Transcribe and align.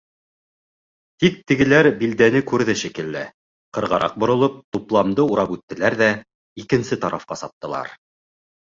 Тик 1.23 1.37
тегеләр 1.51 1.89
билдәне 1.99 2.41
күрҙе 2.53 2.77
шикелле, 2.83 3.23
ҡырғараҡ 3.79 4.17
боролоп, 4.25 4.59
тупламды 4.79 5.29
урап 5.37 5.57
үттеләр 5.61 6.01
ҙә 6.05 6.13
икенсе 6.67 7.03
тарафҡа 7.07 7.43
саптылар. 7.47 7.97